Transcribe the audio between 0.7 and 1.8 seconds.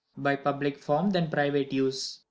form, than private